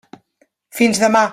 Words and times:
Fins 0.81 1.03
demà! 1.05 1.25